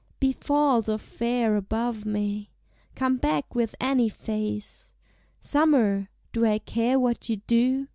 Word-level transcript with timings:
Be 0.19 0.31
false 0.33 0.89
or 0.89 0.97
fair 0.97 1.55
above 1.55 2.07
me; 2.07 2.49
Come 2.95 3.17
back 3.17 3.53
with 3.53 3.75
any 3.79 4.09
face, 4.09 4.95
Summer! 5.39 6.09
do 6.33 6.43
I 6.43 6.57
care 6.57 6.97
what 6.99 7.29
you 7.29 7.35
do? 7.45 7.85